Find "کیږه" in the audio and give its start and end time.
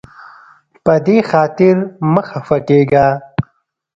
2.67-3.07